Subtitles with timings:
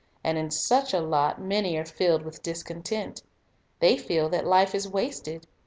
[0.23, 3.21] And in such a lot many are filled with discontent.
[3.81, 5.45] They feel that life is wasted.